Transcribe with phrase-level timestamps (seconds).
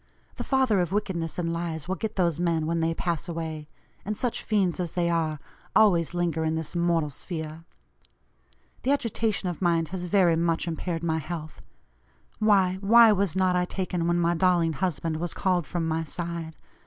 [0.37, 3.67] The father of wickedness and lies will get those men when they 'pass away;'
[4.03, 5.39] and such fiends as they are,
[5.75, 7.65] always linger in this mortal sphere.
[8.81, 11.61] The agitation of mind has very much impaired my health.
[12.39, 16.55] Why, why was not I taken when my darling husband was called from my side?